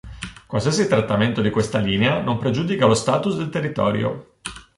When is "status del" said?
2.95-3.49